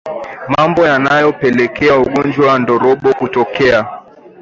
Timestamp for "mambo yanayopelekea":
0.57-1.97